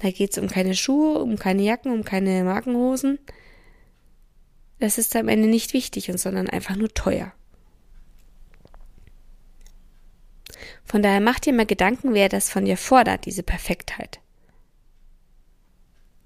Da 0.00 0.10
geht 0.10 0.32
es 0.32 0.38
um 0.38 0.48
keine 0.48 0.74
Schuhe, 0.74 1.18
um 1.18 1.36
keine 1.36 1.62
Jacken, 1.62 1.92
um 1.92 2.04
keine 2.04 2.42
Markenhosen. 2.44 3.18
Das 4.80 4.98
ist 4.98 5.14
am 5.14 5.28
Ende 5.28 5.48
nicht 5.48 5.74
wichtig 5.74 6.10
und 6.10 6.18
sondern 6.18 6.48
einfach 6.48 6.74
nur 6.74 6.88
teuer. 6.88 7.32
Von 10.84 11.02
daher 11.02 11.20
mach 11.20 11.38
dir 11.38 11.52
mal 11.52 11.66
Gedanken, 11.66 12.14
wer 12.14 12.28
das 12.28 12.50
von 12.50 12.64
dir 12.64 12.76
fordert, 12.76 13.26
diese 13.26 13.42
Perfektheit. 13.42 14.20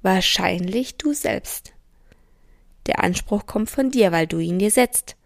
Wahrscheinlich 0.02 0.96
du 0.96 1.12
selbst. 1.12 1.74
Der 2.86 3.02
Anspruch 3.02 3.46
kommt 3.46 3.68
von 3.68 3.90
dir, 3.90 4.12
weil 4.12 4.26
du 4.26 4.38
ihn 4.38 4.58
dir 4.58 4.70
setzt. 4.70 5.16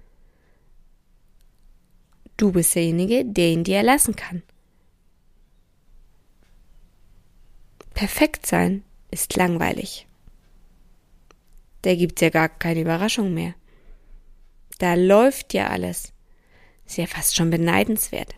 Du 2.41 2.53
bist 2.53 2.75
derjenige, 2.75 3.27
der 3.27 3.49
ihn 3.49 3.65
dir 3.65 3.77
erlassen 3.77 4.17
kann. 4.17 4.43
Perfekt 7.93 8.47
sein 8.47 8.83
ist 9.11 9.37
langweilig. 9.37 10.07
Da 11.83 11.95
gibt's 11.95 12.23
ja 12.23 12.31
gar 12.31 12.49
keine 12.49 12.81
Überraschung 12.81 13.35
mehr. 13.35 13.55
Da 14.79 14.95
läuft 14.95 15.53
ja 15.53 15.69
alles. 15.69 16.15
Ist 16.87 16.97
ja 16.97 17.07
fast 17.07 17.37
schon 17.37 17.51
beneidenswert. 17.51 18.35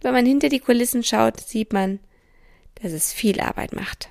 Wenn 0.00 0.14
man 0.14 0.24
hinter 0.24 0.48
die 0.48 0.60
Kulissen 0.60 1.02
schaut, 1.02 1.38
sieht 1.38 1.74
man, 1.74 2.00
dass 2.76 2.92
es 2.92 3.12
viel 3.12 3.40
Arbeit 3.40 3.74
macht. 3.74 4.08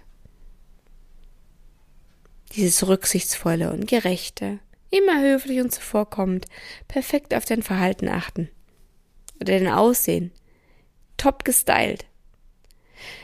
Dieses 2.52 2.88
rücksichtsvolle 2.88 3.74
und 3.74 3.88
gerechte, 3.88 4.60
immer 4.90 5.22
höflich 5.22 5.60
und 5.60 5.72
zuvorkommend, 5.72 6.46
perfekt 6.88 7.34
auf 7.34 7.46
dein 7.46 7.64
Verhalten 7.64 8.08
achten. 8.10 8.50
Oder 9.42 9.60
dein 9.60 9.68
Aussehen. 9.68 10.32
Top 11.18 11.46
gestylt. 11.46 12.06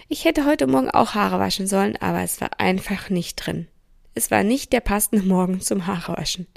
Ich 0.07 0.25
hätte 0.25 0.45
heute 0.45 0.67
Morgen 0.67 0.89
auch 0.89 1.13
Haare 1.13 1.39
waschen 1.39 1.67
sollen, 1.67 1.95
aber 1.97 2.21
es 2.21 2.41
war 2.41 2.59
einfach 2.59 3.09
nicht 3.09 3.35
drin. 3.35 3.67
Es 4.13 4.29
war 4.29 4.43
nicht 4.43 4.73
der 4.73 4.81
passende 4.81 5.25
Morgen 5.25 5.61
zum 5.61 5.87
Haarewaschen. 5.87 6.47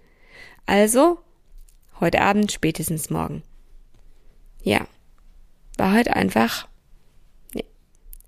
Also, 0.67 1.19
heute 2.01 2.21
Abend 2.21 2.51
spätestens 2.51 3.11
morgen. 3.11 3.43
Ja, 4.63 4.87
war 5.77 5.95
heute 5.95 6.17
einfach, 6.17 6.69
nee, 7.55 7.65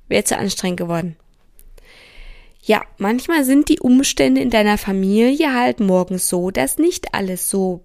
wäre 0.09 0.25
zu 0.25 0.39
anstrengend 0.39 0.79
geworden. 0.79 1.17
Ja, 2.67 2.85
manchmal 2.99 3.45
sind 3.45 3.69
die 3.69 3.79
Umstände 3.79 4.41
in 4.41 4.51
deiner 4.51 4.77
Familie 4.77 5.55
halt 5.55 5.79
morgens 5.79 6.29
so, 6.29 6.51
dass 6.51 6.79
nicht 6.79 7.15
alles 7.15 7.49
so 7.49 7.85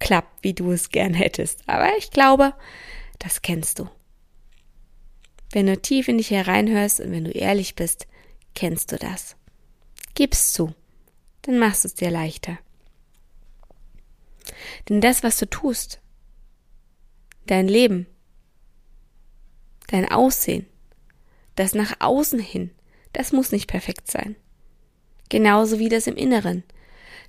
klappt, 0.00 0.44
wie 0.44 0.52
du 0.52 0.70
es 0.70 0.90
gern 0.90 1.14
hättest. 1.14 1.66
Aber 1.66 1.96
ich 1.96 2.10
glaube, 2.10 2.52
das 3.18 3.40
kennst 3.40 3.78
du. 3.78 3.88
Wenn 5.50 5.66
du 5.66 5.80
tief 5.80 6.08
in 6.08 6.18
dich 6.18 6.30
hereinhörst 6.30 7.00
und 7.00 7.10
wenn 7.10 7.24
du 7.24 7.30
ehrlich 7.30 7.74
bist, 7.74 8.06
kennst 8.54 8.92
du 8.92 8.96
das. 8.96 9.34
Gib's 10.14 10.52
zu, 10.52 10.74
dann 11.40 11.58
machst 11.58 11.84
du 11.84 11.88
es 11.88 11.94
dir 11.94 12.10
leichter. 12.10 12.58
Denn 14.90 15.00
das, 15.00 15.22
was 15.22 15.38
du 15.38 15.48
tust, 15.48 16.02
dein 17.46 17.66
Leben, 17.66 18.06
dein 19.86 20.10
Aussehen, 20.10 20.66
das 21.54 21.74
nach 21.74 21.94
außen 22.00 22.40
hin, 22.40 22.72
das 23.12 23.32
muss 23.32 23.52
nicht 23.52 23.66
perfekt 23.66 24.10
sein. 24.10 24.36
Genauso 25.28 25.78
wie 25.78 25.88
das 25.88 26.06
im 26.06 26.16
Inneren. 26.16 26.62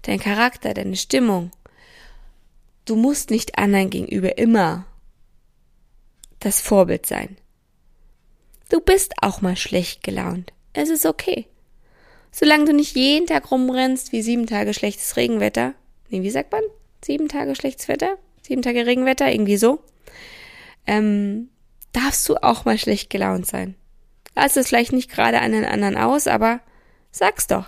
Dein 0.02 0.20
Charakter, 0.20 0.74
deine 0.74 0.96
Stimmung. 0.96 1.52
Du 2.86 2.96
musst 2.96 3.30
nicht 3.30 3.58
anderen 3.58 3.90
gegenüber 3.90 4.38
immer 4.38 4.86
das 6.40 6.60
Vorbild 6.60 7.06
sein. 7.06 7.38
Du 8.70 8.82
bist 8.82 9.14
auch 9.22 9.42
mal 9.42 9.56
schlecht 9.56 10.04
gelaunt. 10.04 10.52
Es 10.74 10.90
ist 10.90 11.06
okay. 11.06 11.48
Solange 12.32 12.66
du 12.66 12.74
nicht 12.74 12.96
jeden 12.96 13.28
Tag 13.28 13.52
rumrennst 13.52 14.12
wie 14.12 14.22
sieben 14.22 14.48
Tage 14.48 14.74
schlechtes 14.74 15.16
Regenwetter. 15.16 15.76
Nee, 16.10 16.24
wie 16.24 16.32
sagt 16.32 16.52
man? 16.52 16.64
Sieben 17.06 17.30
Tage 17.30 17.56
schlechtes 17.56 17.88
Wetter? 17.88 18.18
Sieben 18.42 18.62
Tage 18.62 18.86
Regenwetter? 18.86 19.32
Irgendwie 19.32 19.58
so. 19.58 19.80
Ähm, 20.88 21.50
darfst 21.94 22.28
du 22.28 22.36
auch 22.38 22.66
mal 22.66 22.78
schlecht 22.78 23.10
gelaunt 23.10 23.46
sein. 23.46 23.76
Lass 24.36 24.56
es 24.56 24.70
vielleicht 24.70 24.94
nicht 24.94 25.12
gerade 25.12 25.40
an 25.42 25.52
den 25.52 25.66
anderen 25.66 25.98
aus, 25.98 26.28
aber 26.28 26.62
sag's 27.12 27.48
doch, 27.48 27.66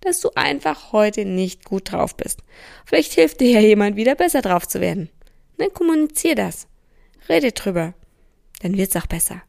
dass 0.00 0.20
du 0.20 0.30
einfach 0.34 0.92
heute 0.92 1.24
nicht 1.24 1.64
gut 1.64 1.92
drauf 1.92 2.16
bist. 2.16 2.40
Vielleicht 2.84 3.12
hilft 3.12 3.40
dir 3.40 3.50
ja 3.50 3.60
jemand 3.60 3.96
wieder 3.96 4.14
besser 4.14 4.42
drauf 4.42 4.66
zu 4.66 4.80
werden. 4.80 5.10
Dann 5.58 5.72
kommunizier 5.72 6.34
das. 6.34 6.66
Rede 7.28 7.52
drüber. 7.52 7.94
Dann 8.60 8.76
wird's 8.76 8.96
auch 8.96 9.06
besser. 9.06 9.42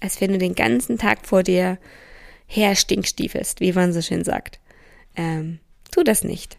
Als 0.00 0.20
wenn 0.20 0.32
du 0.32 0.38
den 0.38 0.54
ganzen 0.54 0.98
Tag 0.98 1.26
vor 1.26 1.42
dir 1.42 1.78
her 2.46 2.74
stinkstiefelst, 2.74 3.60
wie 3.60 3.72
man 3.72 3.92
so 3.92 4.02
schön 4.02 4.24
sagt. 4.24 4.58
Ähm, 5.16 5.60
tu 5.90 6.02
das 6.02 6.24
nicht. 6.24 6.58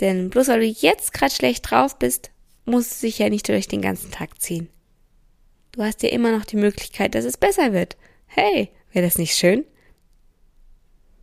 Denn 0.00 0.30
bloß 0.30 0.48
weil 0.48 0.60
du 0.60 0.66
jetzt 0.66 1.12
gerade 1.12 1.34
schlecht 1.34 1.70
drauf 1.70 1.98
bist, 1.98 2.30
muss 2.64 2.86
es 2.86 3.00
sich 3.00 3.18
ja 3.18 3.28
nicht 3.28 3.48
durch 3.48 3.68
den 3.68 3.82
ganzen 3.82 4.10
Tag 4.10 4.40
ziehen. 4.40 4.68
Du 5.72 5.82
hast 5.82 6.02
ja 6.02 6.10
immer 6.10 6.36
noch 6.36 6.44
die 6.44 6.56
Möglichkeit, 6.56 7.14
dass 7.14 7.24
es 7.24 7.38
besser 7.38 7.72
wird. 7.72 7.96
Hey, 8.26 8.70
wäre 8.92 9.06
das 9.06 9.16
nicht 9.16 9.34
schön? 9.34 9.64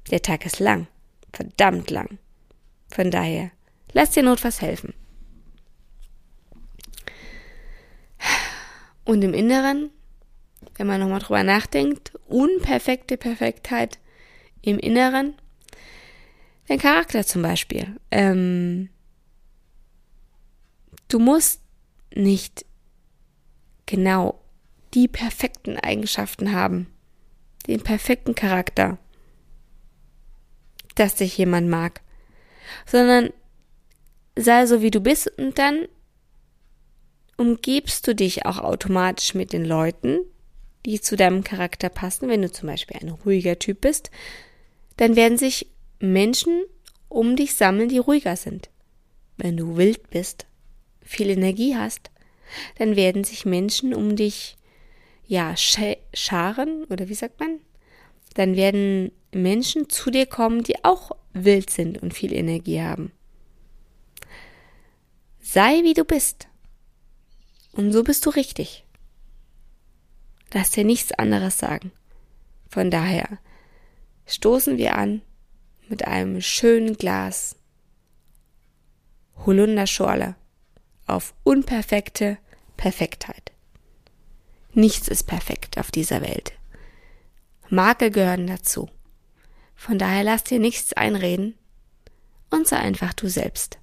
Der 0.10 0.24
Tag 0.24 0.46
ist 0.46 0.60
lang, 0.60 0.88
verdammt 1.32 1.92
lang. 1.92 2.18
Von 2.90 3.12
daher, 3.12 3.52
lass 3.94 4.12
dir 4.12 4.24
notfalls 4.24 4.62
helfen. 4.62 4.96
Und 9.06 9.22
im 9.24 9.36
Inneren, 9.36 9.92
wenn 10.76 10.88
man 10.88 11.00
nochmal 11.00 11.20
drüber 11.20 11.44
nachdenkt, 11.44 12.14
unperfekte 12.28 13.18
Perfektheit 13.18 14.00
im 14.64 14.80
Inneren, 14.80 15.36
dein 16.68 16.80
Charakter 16.80 17.24
zum 17.24 17.44
Beispiel. 17.44 18.00
Ähm, 18.10 18.90
du 21.08 21.20
musst 21.20 21.62
nicht 22.16 22.66
genau 23.90 24.40
die 24.94 25.08
perfekten 25.08 25.78
Eigenschaften 25.78 26.54
haben, 26.54 26.88
den 27.68 27.82
perfekten 27.82 28.36
Charakter, 28.36 29.00
dass 30.96 31.16
dich 31.16 31.38
jemand 31.38 31.70
mag, 31.70 32.02
sondern 32.86 33.32
sei 34.38 34.68
so 34.68 34.82
wie 34.82 34.92
du 34.92 35.02
bist 35.02 35.28
und 35.40 35.58
dann 35.58 35.88
umgibst 37.36 38.08
du 38.08 38.14
dich 38.14 38.46
auch 38.46 38.60
automatisch 38.60 39.34
mit 39.34 39.54
den 39.54 39.66
Leuten, 39.66 40.20
die 40.86 41.02
zu 41.02 41.16
deinem 41.16 41.44
Charakter 41.44 41.90
passen. 41.90 42.30
Wenn 42.30 42.42
du 42.42 42.52
zum 42.52 42.68
Beispiel 42.68 42.98
ein 43.02 43.10
ruhiger 43.10 43.58
Typ 43.58 43.82
bist, 43.82 44.12
dann 44.98 45.16
werden 45.16 45.38
sich 45.38 45.68
Menschen 46.00 46.64
um 47.08 47.36
dich 47.36 47.56
sammeln, 47.56 47.90
die 47.90 47.98
ruhiger 47.98 48.36
sind. 48.36 48.70
Wenn 49.38 49.58
du 49.58 49.78
wild 49.78 50.10
bist, 50.12 50.46
viel 51.02 51.30
Energie 51.30 51.76
hast, 51.76 52.12
dann 52.78 52.96
werden 52.96 53.24
sich 53.24 53.46
Menschen 53.46 53.94
um 53.94 54.16
dich 54.16 54.58
ja 55.26 55.56
scharen 55.56 56.86
oder 56.86 57.10
wie 57.10 57.14
sagt 57.14 57.40
man? 57.40 57.60
Dann 58.34 58.56
werden 58.56 59.12
Menschen 59.34 59.90
zu 59.90 60.10
dir 60.12 60.26
kommen, 60.26 60.64
die 60.64 60.84
auch 60.84 61.12
wild 61.34 61.70
sind 61.70 62.02
und 62.02 62.14
viel 62.14 62.34
Energie 62.34 62.82
haben. 62.82 63.12
Sei 65.40 65.84
wie 65.84 65.94
du 65.94 66.04
bist. 66.04 66.48
Und 67.72 67.92
so 67.92 68.04
bist 68.04 68.26
du 68.26 68.30
richtig. 68.32 68.86
Lass 70.54 70.72
dir 70.72 70.84
nichts 70.84 71.12
anderes 71.12 71.60
sagen. 71.60 71.92
Von 72.68 72.92
daher 72.92 73.40
stoßen 74.26 74.78
wir 74.78 74.96
an 74.96 75.22
mit 75.88 76.06
einem 76.06 76.42
schönen 76.42 76.96
Glas 76.98 77.56
Holunderschorle 79.46 80.36
auf 81.10 81.34
unperfekte 81.44 82.38
Perfektheit. 82.78 83.52
Nichts 84.74 85.08
ist 85.08 85.24
perfekt 85.24 85.78
auf 85.78 85.92
dieser 85.92 86.22
Welt. 86.22 86.54
Makel 87.70 88.12
gehören 88.12 88.48
dazu. 88.48 88.90
Von 89.76 89.98
daher 89.98 90.24
lass 90.24 90.44
dir 90.44 90.60
nichts 90.60 90.94
einreden 90.94 91.56
und 92.50 92.68
sei 92.68 92.78
einfach 92.78 93.14
du 93.14 93.28
selbst. 93.28 93.80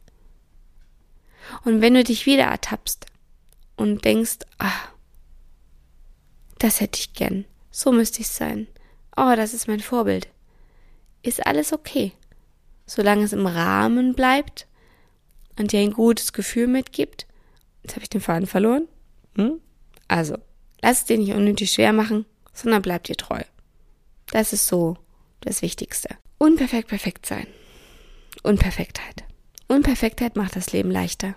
Und 1.64 1.80
wenn 1.80 1.94
du 1.94 2.04
dich 2.04 2.26
wieder 2.26 2.44
ertappst 2.44 3.06
und 3.76 4.04
denkst, 4.04 4.38
ah, 4.58 4.72
das 6.58 6.80
hätte 6.80 6.98
ich 6.98 7.14
gern, 7.14 7.44
so 7.70 7.92
müsste 7.92 8.20
ich 8.20 8.28
sein, 8.28 8.66
oh, 9.16 9.34
das 9.36 9.54
ist 9.54 9.68
mein 9.68 9.80
Vorbild, 9.80 10.28
ist 11.22 11.46
alles 11.46 11.72
okay, 11.72 12.12
solange 12.86 13.24
es 13.24 13.32
im 13.32 13.46
Rahmen 13.46 14.14
bleibt 14.14 14.66
und 15.58 15.72
dir 15.72 15.80
ein 15.80 15.92
gutes 15.92 16.32
Gefühl 16.32 16.66
mitgibt, 16.66 17.26
Jetzt 17.86 17.94
habe 17.94 18.02
ich 18.02 18.10
den 18.10 18.20
Faden 18.20 18.48
verloren. 18.48 18.88
Hm? 19.36 19.60
Also, 20.08 20.36
lass 20.82 20.98
es 20.98 21.04
dir 21.04 21.18
nicht 21.18 21.34
unnötig 21.34 21.70
schwer 21.70 21.92
machen, 21.92 22.26
sondern 22.52 22.82
bleib 22.82 23.04
dir 23.04 23.14
treu. 23.14 23.40
Das 24.32 24.52
ist 24.52 24.66
so 24.66 24.96
das 25.42 25.62
Wichtigste. 25.62 26.08
Unperfekt 26.38 26.88
perfekt 26.88 27.26
sein. 27.26 27.46
Unperfektheit. 28.42 29.22
Unperfektheit 29.68 30.34
macht 30.34 30.56
das 30.56 30.72
Leben 30.72 30.90
leichter. 30.90 31.36